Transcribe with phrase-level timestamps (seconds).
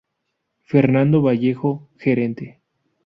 [0.63, 2.59] Fernando Vallejo, gerente.